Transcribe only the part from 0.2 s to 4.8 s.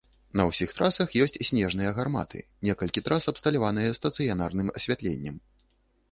На ўсіх трасах ёсць снежныя гарматы, некалькі трас абсталяваныя стацыянарным